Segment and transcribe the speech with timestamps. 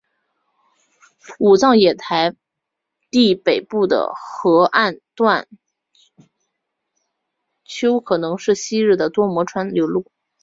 [1.37, 2.33] 武藏野台
[3.11, 5.47] 地北部的河岸段
[7.63, 10.11] 丘可能是昔日多摩川的流路。